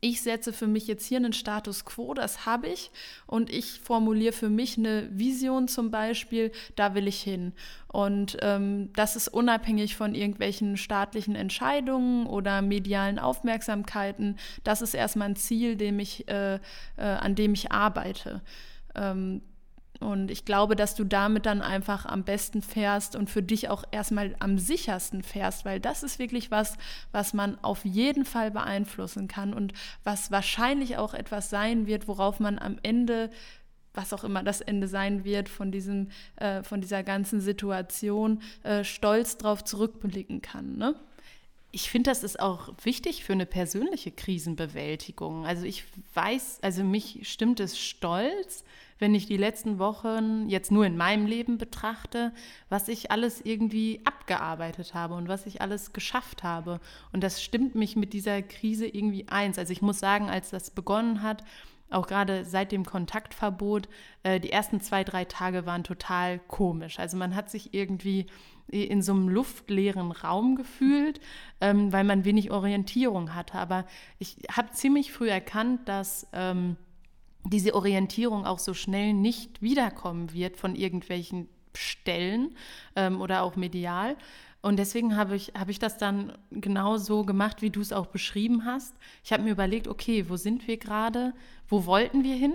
ich 0.02 0.22
setze 0.22 0.54
für 0.54 0.68
mich 0.68 0.88
jetzt 0.88 1.06
hier 1.06 1.18
einen 1.18 1.34
Status 1.34 1.86
quo, 1.86 2.14
das 2.14 2.46
habe 2.46 2.68
ich, 2.68 2.92
und 3.28 3.50
ich 3.50 3.80
formuliere 3.80 4.34
für 4.34 4.50
mich 4.50 4.78
eine 4.78 5.10
Vision 5.12 5.68
zum 5.68 5.92
Beispiel, 5.92 6.52
da 6.76 6.96
will 6.96 7.08
ich 7.08 7.22
hin. 7.22 7.54
Und 7.88 8.38
ähm, 8.42 8.92
das 8.94 9.16
ist 9.16 9.30
unabhängig 9.30 9.96
von 9.96 10.16
irgendwelchen 10.16 10.78
staatlichen 10.78 11.36
Entscheidungen 11.36 12.28
oder 12.28 12.62
medialen 12.62 13.20
Aufmerksamkeiten. 13.20 14.38
Das 14.64 14.82
ist 14.82 14.94
erstmal 14.94 15.30
ein 15.30 15.36
Ziel, 15.36 15.76
dem 15.76 16.00
ich, 16.00 16.28
äh, 16.28 16.56
äh, 16.56 16.60
an 16.98 17.36
dem 17.36 17.54
ich 17.54 17.72
arbeite. 17.72 18.42
Ähm, 18.96 19.42
und 20.00 20.32
ich 20.32 20.46
glaube, 20.46 20.76
dass 20.76 20.96
du 20.96 21.04
damit 21.04 21.46
dann 21.46 21.62
einfach 21.62 22.06
am 22.06 22.24
besten 22.24 22.62
fährst 22.62 23.16
und 23.16 23.30
für 23.30 23.44
dich 23.44 23.70
auch 23.70 23.84
erstmal 23.92 24.36
am 24.40 24.58
sichersten 24.58 25.24
fährst, 25.24 25.66
weil 25.66 25.80
das 25.80 26.04
ist 26.04 26.20
wirklich 26.20 26.52
was, 26.52 26.78
was 27.12 27.34
man 27.34 27.58
auf 27.64 27.86
jeden 27.86 28.26
Fall 28.26 28.52
beeinflussen 28.52 29.28
kann 29.28 29.54
und 29.54 29.74
was 30.04 30.32
wahrscheinlich 30.32 30.98
auch 30.98 31.14
etwas 31.14 31.50
sein 31.50 31.88
wird, 31.88 32.08
worauf 32.08 32.40
man 32.40 32.60
am 32.60 32.78
Ende 32.84 33.30
was 33.94 34.12
auch 34.12 34.26
immer 34.26 34.44
das 34.44 34.60
Ende 34.60 34.90
sein 34.90 35.24
wird 35.24 35.48
von, 35.48 35.72
diesem, 35.72 36.10
äh, 36.36 36.64
von 36.64 36.82
dieser 36.82 37.02
ganzen 37.02 37.40
Situation, 37.40 38.42
äh, 38.64 38.84
stolz 38.84 39.38
drauf 39.38 39.64
zurückblicken 39.64 40.42
kann. 40.42 40.78
Ne? 40.78 40.96
Ich 41.76 41.90
finde, 41.90 42.10
das 42.10 42.24
ist 42.24 42.40
auch 42.40 42.70
wichtig 42.84 43.26
für 43.26 43.34
eine 43.34 43.46
persönliche 43.46 44.10
Krisenbewältigung. 44.10 45.46
Also 45.46 45.66
ich 45.66 45.84
weiß, 46.14 46.60
also 46.62 46.86
mich 46.86 47.30
stimmt 47.30 47.60
es 47.60 47.78
stolz, 47.78 48.64
wenn 48.98 49.14
ich 49.14 49.26
die 49.26 49.36
letzten 49.36 49.78
Wochen 49.78 50.48
jetzt 50.48 50.72
nur 50.72 50.86
in 50.86 50.96
meinem 50.96 51.26
Leben 51.26 51.58
betrachte, 51.58 52.32
was 52.70 52.88
ich 52.88 53.12
alles 53.12 53.42
irgendwie 53.42 54.00
abgearbeitet 54.06 54.94
habe 54.94 55.16
und 55.16 55.28
was 55.28 55.48
ich 55.48 55.60
alles 55.60 55.92
geschafft 55.92 56.44
habe. 56.44 56.80
Und 57.12 57.26
das 57.26 57.44
stimmt 57.44 57.76
mich 57.76 57.98
mit 57.98 58.14
dieser 58.14 58.42
Krise 58.42 58.88
irgendwie 58.88 59.28
eins. 59.28 59.60
Also 59.60 59.74
ich 59.74 59.82
muss 59.82 60.00
sagen, 60.00 60.30
als 60.30 60.52
das 60.52 60.72
begonnen 60.72 61.24
hat, 61.24 61.44
auch 61.90 62.08
gerade 62.08 62.46
seit 62.46 62.72
dem 62.72 62.86
Kontaktverbot, 62.86 63.90
äh, 64.24 64.40
die 64.40 64.52
ersten 64.54 64.80
zwei, 64.80 65.04
drei 65.04 65.26
Tage 65.26 65.66
waren 65.66 65.84
total 65.84 66.40
komisch. 66.40 67.00
Also 67.00 67.18
man 67.18 67.36
hat 67.36 67.50
sich 67.50 67.74
irgendwie 67.74 68.28
in 68.68 69.02
so 69.02 69.14
einem 69.14 69.30
luftleeren 69.30 70.12
Raum 70.12 70.56
gefühlt, 70.56 71.20
ähm, 71.62 71.94
weil 71.94 72.04
man 72.04 72.26
wenig 72.26 72.52
Orientierung 72.52 73.36
hatte. 73.36 73.58
Aber 73.58 73.86
ich 74.20 74.38
habe 74.52 74.72
ziemlich 74.72 75.12
früh 75.12 75.30
erkannt, 75.30 75.88
dass 75.88 76.28
ähm, 76.34 76.76
diese 77.44 77.76
Orientierung 77.76 78.46
auch 78.46 78.60
so 78.60 78.74
schnell 78.74 79.14
nicht 79.14 79.62
wiederkommen 79.62 80.34
wird 80.34 80.58
von 80.58 80.76
irgendwelchen 80.76 81.48
Stellen 81.76 82.56
ähm, 82.96 83.22
oder 83.22 83.44
auch 83.44 83.56
medial. 83.56 84.16
Und 84.62 84.78
deswegen 84.78 85.16
habe 85.16 85.36
ich, 85.36 85.54
hab 85.54 85.70
ich 85.70 85.78
das 85.78 86.00
dann 86.00 86.34
genau 86.50 86.98
so 86.98 87.24
gemacht, 87.24 87.62
wie 87.62 87.70
du 87.70 87.82
es 87.82 87.94
auch 87.94 88.08
beschrieben 88.08 88.66
hast. 88.66 88.96
Ich 89.24 89.32
habe 89.32 89.44
mir 89.44 89.52
überlegt, 89.52 89.88
okay, 89.88 90.28
wo 90.28 90.38
sind 90.38 90.68
wir 90.68 90.78
gerade? 90.78 91.34
Wo 91.68 91.86
wollten 91.86 92.24
wir 92.24 92.36
hin? 92.36 92.54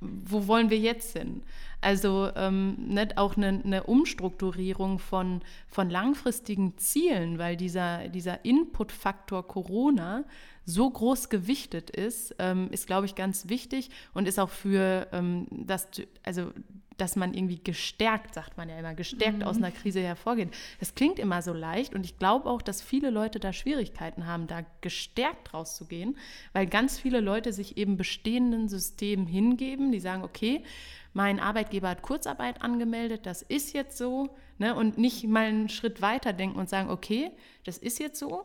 Wo 0.00 0.48
wollen 0.48 0.70
wir 0.70 0.78
jetzt 0.78 1.16
hin? 1.16 1.44
Also 1.80 2.30
ähm, 2.34 2.76
ne, 2.78 3.08
auch 3.16 3.36
eine, 3.36 3.60
eine, 3.64 3.84
Umstrukturierung 3.84 4.98
von, 4.98 5.42
von 5.68 5.90
langfristigen 5.90 6.76
Zielen, 6.78 7.38
weil 7.38 7.56
dieser, 7.56 8.08
dieser 8.08 8.44
Input-Faktor 8.44 9.46
Corona 9.46 10.24
so 10.64 10.90
groß 10.90 11.28
gewichtet 11.28 11.90
ist, 11.90 12.34
ähm, 12.38 12.68
ist, 12.72 12.86
glaube 12.86 13.06
ich, 13.06 13.14
ganz 13.14 13.48
wichtig 13.48 13.90
und 14.14 14.26
ist 14.26 14.40
auch 14.40 14.50
für 14.50 15.06
ähm, 15.12 15.46
das, 15.50 15.88
also 16.24 16.50
dass 16.96 17.16
man 17.16 17.34
irgendwie 17.34 17.60
gestärkt, 17.62 18.34
sagt 18.34 18.56
man 18.56 18.68
ja 18.68 18.78
immer, 18.78 18.94
gestärkt 18.94 19.38
mhm. 19.38 19.44
aus 19.44 19.56
einer 19.56 19.70
Krise 19.70 20.00
hervorgeht. 20.00 20.48
Das 20.80 20.94
klingt 20.94 21.18
immer 21.18 21.42
so 21.42 21.52
leicht 21.52 21.94
und 21.94 22.04
ich 22.04 22.18
glaube 22.18 22.48
auch, 22.48 22.62
dass 22.62 22.82
viele 22.82 23.10
Leute 23.10 23.38
da 23.38 23.52
Schwierigkeiten 23.52 24.26
haben, 24.26 24.46
da 24.46 24.64
gestärkt 24.80 25.52
rauszugehen, 25.52 26.16
weil 26.52 26.66
ganz 26.66 26.98
viele 26.98 27.20
Leute 27.20 27.52
sich 27.52 27.76
eben 27.76 27.96
bestehenden 27.96 28.68
Systemen 28.68 29.26
hingeben, 29.26 29.92
die 29.92 30.00
sagen, 30.00 30.24
okay, 30.24 30.62
mein 31.16 31.40
Arbeitgeber 31.40 31.88
hat 31.88 32.02
Kurzarbeit 32.02 32.60
angemeldet, 32.60 33.24
das 33.24 33.40
ist 33.40 33.72
jetzt 33.72 33.96
so, 33.96 34.36
ne, 34.58 34.74
und 34.74 34.98
nicht 34.98 35.26
mal 35.26 35.44
einen 35.44 35.70
Schritt 35.70 36.02
weiter 36.02 36.34
denken 36.34 36.58
und 36.58 36.68
sagen, 36.68 36.90
okay, 36.90 37.30
das 37.64 37.78
ist 37.78 37.98
jetzt 37.98 38.18
so, 38.18 38.44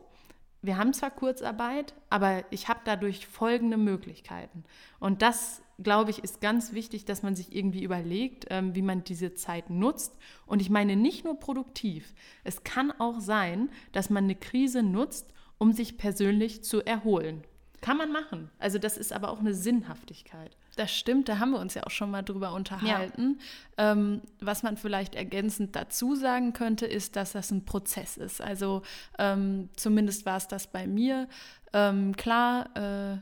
wir 0.62 0.78
haben 0.78 0.94
zwar 0.94 1.10
Kurzarbeit, 1.10 1.92
aber 2.08 2.44
ich 2.50 2.68
habe 2.68 2.80
dadurch 2.86 3.26
folgende 3.26 3.76
Möglichkeiten. 3.76 4.64
Und 5.00 5.20
das, 5.20 5.60
glaube 5.82 6.12
ich, 6.12 6.24
ist 6.24 6.40
ganz 6.40 6.72
wichtig, 6.72 7.04
dass 7.04 7.22
man 7.22 7.36
sich 7.36 7.54
irgendwie 7.54 7.82
überlegt, 7.82 8.46
ähm, 8.48 8.74
wie 8.74 8.80
man 8.80 9.04
diese 9.04 9.34
Zeit 9.34 9.68
nutzt. 9.68 10.16
Und 10.46 10.62
ich 10.62 10.70
meine 10.70 10.96
nicht 10.96 11.26
nur 11.26 11.38
produktiv. 11.38 12.14
Es 12.42 12.64
kann 12.64 12.90
auch 12.90 13.20
sein, 13.20 13.68
dass 13.92 14.08
man 14.08 14.24
eine 14.24 14.34
Krise 14.34 14.82
nutzt, 14.82 15.34
um 15.58 15.72
sich 15.74 15.98
persönlich 15.98 16.64
zu 16.64 16.80
erholen. 16.80 17.44
Kann 17.82 17.96
man 17.96 18.12
machen. 18.12 18.48
Also 18.60 18.78
das 18.78 18.96
ist 18.96 19.12
aber 19.12 19.28
auch 19.30 19.40
eine 19.40 19.54
Sinnhaftigkeit. 19.54 20.56
Das 20.76 20.90
stimmt, 20.90 21.28
da 21.28 21.38
haben 21.38 21.50
wir 21.50 21.58
uns 21.58 21.74
ja 21.74 21.82
auch 21.82 21.90
schon 21.90 22.10
mal 22.10 22.22
drüber 22.22 22.54
unterhalten. 22.54 23.40
Ja. 23.76 23.92
Ähm, 23.92 24.22
was 24.40 24.62
man 24.62 24.76
vielleicht 24.76 25.16
ergänzend 25.16 25.76
dazu 25.76 26.14
sagen 26.14 26.52
könnte, 26.52 26.86
ist, 26.86 27.16
dass 27.16 27.32
das 27.32 27.50
ein 27.50 27.64
Prozess 27.64 28.16
ist. 28.16 28.40
Also 28.40 28.82
ähm, 29.18 29.68
zumindest 29.76 30.24
war 30.24 30.36
es 30.36 30.46
das 30.48 30.68
bei 30.68 30.86
mir. 30.86 31.28
Ähm, 31.72 32.16
klar, 32.16 32.70
äh, 32.76 33.18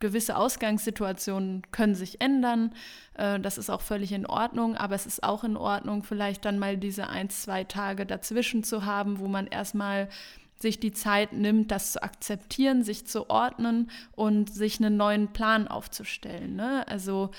gewisse 0.00 0.36
Ausgangssituationen 0.36 1.62
können 1.70 1.94
sich 1.94 2.20
ändern. 2.20 2.74
Äh, 3.14 3.38
das 3.38 3.58
ist 3.58 3.70
auch 3.70 3.82
völlig 3.82 4.12
in 4.12 4.26
Ordnung, 4.26 4.76
aber 4.76 4.96
es 4.96 5.06
ist 5.06 5.22
auch 5.22 5.44
in 5.44 5.56
Ordnung, 5.56 6.02
vielleicht 6.02 6.44
dann 6.44 6.58
mal 6.58 6.76
diese 6.76 7.08
ein, 7.08 7.30
zwei 7.30 7.64
Tage 7.64 8.06
dazwischen 8.06 8.64
zu 8.64 8.84
haben, 8.84 9.20
wo 9.20 9.28
man 9.28 9.46
erstmal 9.46 10.08
sich 10.60 10.78
die 10.78 10.92
Zeit 10.92 11.32
nimmt, 11.32 11.70
das 11.70 11.92
zu 11.92 12.02
akzeptieren, 12.02 12.82
sich 12.82 13.06
zu 13.06 13.30
ordnen 13.30 13.90
und 14.12 14.52
sich 14.52 14.78
einen 14.78 14.96
neuen 14.96 15.32
Plan 15.32 15.68
aufzustellen. 15.68 16.54
Ne? 16.56 16.86
Also 16.86 17.30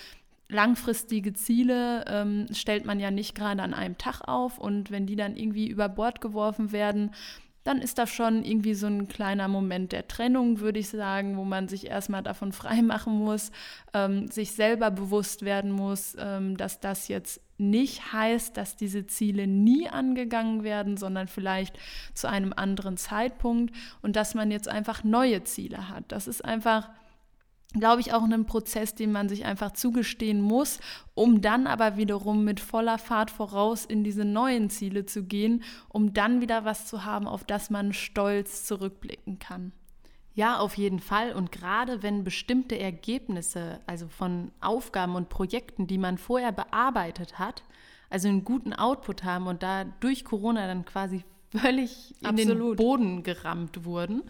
langfristige 0.50 1.34
Ziele 1.34 2.04
ähm, 2.08 2.48
stellt 2.52 2.86
man 2.86 3.00
ja 3.00 3.12
nicht 3.12 3.36
gerade 3.36 3.62
an 3.62 3.74
einem 3.74 3.98
Tag 3.98 4.22
auf 4.28 4.58
und 4.58 4.92
wenn 4.92 5.06
die 5.06 5.16
dann 5.16 5.38
irgendwie 5.38 5.68
über 5.68 5.88
Bord 5.88 6.20
geworfen 6.20 6.72
werden, 6.72 7.12
dann 7.64 7.80
ist 7.80 8.00
das 8.00 8.10
schon 8.10 8.44
irgendwie 8.44 8.74
so 8.74 8.88
ein 8.88 9.08
kleiner 9.08 9.48
Moment 9.48 9.92
der 9.92 10.08
Trennung, 10.08 10.60
würde 10.60 10.80
ich 10.80 10.90
sagen, 10.90 11.38
wo 11.38 11.44
man 11.44 11.68
sich 11.68 11.88
erstmal 11.88 12.24
davon 12.24 12.52
freimachen 12.52 13.14
muss, 13.14 13.52
ähm, 13.94 14.28
sich 14.28 14.54
selber 14.54 14.90
bewusst 14.90 15.46
werden 15.46 15.72
muss, 15.72 16.16
ähm, 16.20 16.58
dass 16.58 16.80
das 16.80 17.08
jetzt 17.08 17.40
nicht 17.62 18.12
heißt, 18.12 18.58
dass 18.58 18.76
diese 18.76 19.08
Ziele 19.08 19.48
nie 19.48 19.88
angegangen 19.88 20.64
werden, 20.64 20.98
sondern 20.98 21.28
vielleicht 21.28 21.78
zu 22.14 22.28
einem 22.28 22.54
anderen 22.54 22.98
Zeitpunkt 22.98 23.74
und 24.02 24.16
dass 24.16 24.36
man 24.36 24.52
jetzt 24.52 24.68
einfach 24.68 25.04
neue 25.04 25.44
Ziele 25.44 25.88
hat. 25.90 26.06
Das 26.10 26.28
ist 26.28 26.44
einfach 26.44 26.90
glaube 27.74 28.02
ich, 28.02 28.14
auch 28.14 28.24
ein 28.24 28.46
Prozess, 28.46 28.96
den 28.96 29.12
man 29.12 29.30
sich 29.30 29.46
einfach 29.46 29.72
zugestehen 29.72 30.42
muss, 30.42 30.80
um 31.14 31.42
dann 31.42 31.68
aber 31.68 31.98
wiederum 31.98 32.44
mit 32.44 32.60
voller 32.60 32.98
Fahrt 32.98 33.32
voraus 33.32 33.86
in 33.86 34.04
diese 34.04 34.26
neuen 34.26 34.70
Ziele 34.70 35.06
zu 35.06 35.24
gehen, 35.24 35.64
um 35.88 36.14
dann 36.14 36.42
wieder 36.42 36.66
was 36.66 36.86
zu 36.86 37.06
haben, 37.06 37.28
auf 37.28 37.44
das 37.44 37.70
man 37.70 37.94
stolz 37.94 38.66
zurückblicken 38.66 39.40
kann. 39.40 39.72
Ja, 40.34 40.60
auf 40.60 40.78
jeden 40.78 41.00
Fall. 41.00 41.34
Und 41.34 41.52
gerade 41.52 42.04
wenn 42.04 42.24
bestimmte 42.24 42.80
Ergebnisse, 42.80 43.82
also 43.86 44.08
von 44.08 44.52
Aufgaben 44.62 45.16
und 45.16 45.30
Projekten, 45.30 45.88
die 45.88 45.98
man 45.98 46.18
vorher 46.18 46.52
bearbeitet 46.52 47.38
hat, 47.38 47.64
also 48.10 48.28
einen 48.28 48.44
guten 48.44 48.74
Output 48.74 49.24
haben 49.24 49.48
und 49.48 49.64
da 49.64 49.86
durch 50.00 50.24
Corona 50.24 50.68
dann 50.68 50.86
quasi 50.86 51.24
völlig 51.50 52.16
in 52.22 52.28
Absolut. 52.28 52.80
den 52.80 52.86
Boden 52.86 53.24
gerammt 53.24 53.84
wurden, 53.84 54.24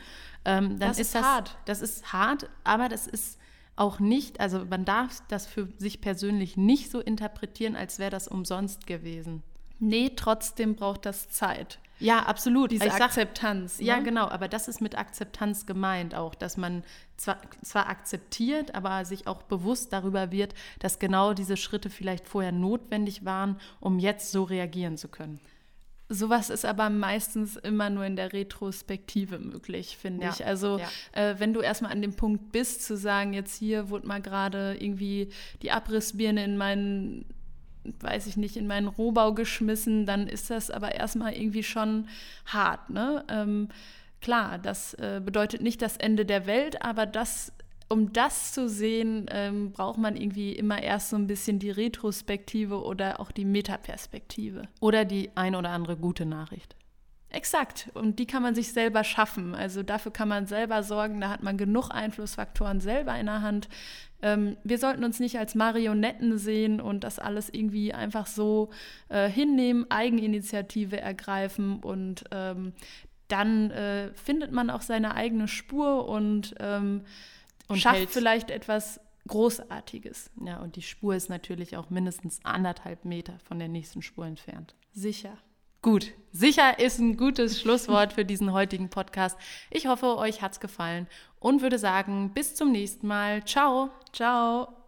ähm, 0.43 0.79
dann 0.79 0.89
das 0.89 0.97
ist, 0.97 1.07
ist 1.07 1.15
das 1.15 1.23
hart. 1.23 1.57
Das 1.65 1.81
ist 1.81 2.13
hart, 2.13 2.49
aber 2.63 2.89
das 2.89 3.07
ist 3.07 3.37
auch 3.75 3.99
nicht, 3.99 4.39
also 4.39 4.65
man 4.65 4.85
darf 4.85 5.21
das 5.27 5.47
für 5.47 5.67
sich 5.77 6.01
persönlich 6.01 6.57
nicht 6.57 6.91
so 6.91 6.99
interpretieren, 6.99 7.75
als 7.75 7.99
wäre 7.99 8.11
das 8.11 8.27
umsonst 8.27 8.85
gewesen. 8.85 9.43
Nee, 9.79 10.11
trotzdem 10.15 10.75
braucht 10.75 11.05
das 11.05 11.29
Zeit. 11.29 11.79
Ja, 12.01 12.23
absolut. 12.23 12.71
Diese 12.71 12.89
sag, 12.89 13.01
Akzeptanz. 13.01 13.79
Ne? 13.79 13.85
Ja, 13.85 13.99
genau. 13.99 14.27
Aber 14.27 14.47
das 14.47 14.67
ist 14.67 14.81
mit 14.81 14.97
Akzeptanz 14.97 15.65
gemeint 15.65 16.15
auch, 16.15 16.35
dass 16.35 16.57
man 16.57 16.83
zwar, 17.17 17.37
zwar 17.63 17.87
akzeptiert, 17.87 18.75
aber 18.75 19.05
sich 19.05 19.27
auch 19.27 19.43
bewusst 19.43 19.93
darüber 19.93 20.31
wird, 20.31 20.53
dass 20.79 20.99
genau 20.99 21.33
diese 21.33 21.57
Schritte 21.57 21.89
vielleicht 21.89 22.27
vorher 22.27 22.51
notwendig 22.51 23.23
waren, 23.23 23.59
um 23.79 23.99
jetzt 23.99 24.31
so 24.31 24.43
reagieren 24.43 24.97
zu 24.97 25.07
können. 25.07 25.39
Sowas 26.13 26.49
ist 26.49 26.65
aber 26.65 26.89
meistens 26.89 27.55
immer 27.55 27.89
nur 27.89 28.03
in 28.03 28.17
der 28.17 28.33
Retrospektive 28.33 29.39
möglich, 29.39 29.95
finde 29.95 30.25
ja, 30.25 30.31
ich. 30.33 30.45
Also 30.45 30.77
ja. 30.77 30.89
äh, 31.13 31.39
wenn 31.39 31.53
du 31.53 31.61
erstmal 31.61 31.93
an 31.93 32.01
dem 32.01 32.15
Punkt 32.15 32.51
bist, 32.51 32.83
zu 32.83 32.97
sagen, 32.97 33.31
jetzt 33.31 33.55
hier 33.55 33.89
wurde 33.89 34.07
mal 34.07 34.21
gerade 34.21 34.75
irgendwie 34.77 35.29
die 35.61 35.71
Abrissbirne 35.71 36.43
in 36.43 36.57
meinen, 36.57 37.25
weiß 37.83 38.27
ich 38.27 38.37
nicht, 38.37 38.57
in 38.57 38.67
meinen 38.67 38.87
Rohbau 38.87 39.33
geschmissen, 39.33 40.05
dann 40.05 40.27
ist 40.27 40.49
das 40.49 40.69
aber 40.71 40.93
erstmal 40.95 41.33
irgendwie 41.33 41.63
schon 41.63 42.07
hart. 42.45 42.89
Ne? 42.89 43.23
Ähm, 43.29 43.69
klar, 44.21 44.57
das 44.57 44.93
äh, 44.95 45.21
bedeutet 45.23 45.61
nicht 45.61 45.81
das 45.81 45.97
Ende 45.97 46.25
der 46.25 46.45
Welt, 46.45 46.81
aber 46.83 47.05
das 47.05 47.53
um 47.91 48.13
das 48.13 48.53
zu 48.53 48.69
sehen, 48.69 49.25
ähm, 49.31 49.73
braucht 49.73 49.97
man 49.97 50.15
irgendwie 50.15 50.53
immer 50.53 50.81
erst 50.81 51.09
so 51.09 51.17
ein 51.17 51.27
bisschen 51.27 51.59
die 51.59 51.71
Retrospektive 51.71 52.81
oder 52.81 53.19
auch 53.19 53.31
die 53.31 53.43
Metaperspektive. 53.43 54.69
Oder 54.79 55.03
die 55.03 55.29
ein 55.35 55.55
oder 55.55 55.71
andere 55.71 55.97
gute 55.97 56.25
Nachricht. 56.25 56.77
Exakt. 57.31 57.89
Und 57.93 58.19
die 58.19 58.27
kann 58.27 58.43
man 58.43 58.55
sich 58.55 58.71
selber 58.71 59.03
schaffen. 59.03 59.55
Also 59.55 59.83
dafür 59.83 60.11
kann 60.11 60.27
man 60.27 60.47
selber 60.47 60.83
sorgen. 60.83 61.19
Da 61.21 61.29
hat 61.29 61.43
man 61.43 61.57
genug 61.57 61.89
Einflussfaktoren 61.89 62.79
selber 62.79 63.17
in 63.17 63.25
der 63.25 63.41
Hand. 63.41 63.67
Ähm, 64.21 64.57
wir 64.63 64.77
sollten 64.77 65.03
uns 65.03 65.19
nicht 65.19 65.37
als 65.37 65.55
Marionetten 65.55 66.37
sehen 66.37 66.79
und 66.81 67.03
das 67.03 67.19
alles 67.19 67.49
irgendwie 67.49 67.93
einfach 67.93 68.27
so 68.27 68.69
äh, 69.09 69.29
hinnehmen, 69.29 69.85
Eigeninitiative 69.89 70.99
ergreifen 70.99 71.79
und 71.79 72.23
ähm, 72.31 72.73
dann 73.27 73.71
äh, 73.71 74.13
findet 74.13 74.51
man 74.51 74.69
auch 74.69 74.81
seine 74.81 75.15
eigene 75.15 75.47
Spur 75.47 76.07
und 76.07 76.53
ähm, 76.59 77.03
und 77.67 77.79
schafft 77.79 77.97
hält. 77.99 78.09
vielleicht 78.09 78.51
etwas 78.51 78.99
Großartiges. 79.27 80.31
Ja, 80.43 80.59
und 80.59 80.75
die 80.75 80.81
Spur 80.81 81.15
ist 81.15 81.29
natürlich 81.29 81.77
auch 81.77 81.89
mindestens 81.89 82.39
anderthalb 82.43 83.05
Meter 83.05 83.39
von 83.39 83.59
der 83.59 83.67
nächsten 83.67 84.01
Spur 84.01 84.25
entfernt. 84.25 84.75
Sicher. 84.91 85.37
Gut, 85.81 86.13
sicher 86.31 86.77
ist 86.77 86.99
ein 86.99 87.17
gutes 87.17 87.59
Schlusswort 87.59 88.13
für 88.13 88.23
diesen 88.23 88.53
heutigen 88.53 88.89
Podcast. 88.89 89.35
Ich 89.71 89.87
hoffe, 89.87 90.17
euch 90.17 90.43
hat 90.43 90.51
es 90.51 90.59
gefallen 90.59 91.07
und 91.39 91.63
würde 91.63 91.79
sagen, 91.79 92.33
bis 92.35 92.53
zum 92.53 92.71
nächsten 92.71 93.07
Mal. 93.07 93.43
Ciao. 93.45 93.89
Ciao. 94.13 94.80